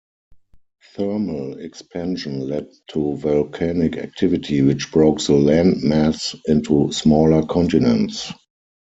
[0.95, 8.33] Thermal expansion led to volcanic activity, which broke the land mass into smaller continents.